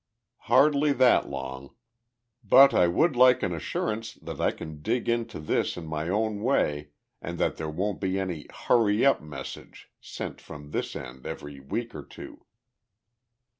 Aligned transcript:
"Hardly 0.49 0.93
that 0.93 1.29
long. 1.29 1.75
But 2.43 2.73
I 2.73 2.87
would 2.87 3.15
like 3.15 3.43
an 3.43 3.53
assurance 3.53 4.15
that 4.15 4.41
I 4.41 4.49
can 4.49 4.81
dig 4.81 5.07
into 5.07 5.39
this 5.39 5.77
in 5.77 5.85
my 5.85 6.09
own 6.09 6.41
way 6.41 6.89
and 7.21 7.37
that 7.37 7.57
there 7.57 7.69
won't 7.69 8.01
be 8.01 8.19
any 8.19 8.47
'Hurry 8.51 9.05
up!' 9.05 9.21
message 9.21 9.91
sent 9.99 10.41
from 10.41 10.71
this 10.71 10.95
end 10.95 11.27
every 11.27 11.59
week 11.59 11.93
or 11.93 12.01
two." 12.03 12.43